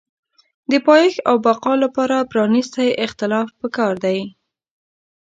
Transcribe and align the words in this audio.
د 0.71 0.73
پایښت 0.87 1.19
او 1.29 1.35
بقا 1.45 1.73
لپاره 1.83 2.27
پرانیستی 2.31 2.87
اختلاف 3.05 3.47
پکار 3.61 3.93
دی. 4.05 4.19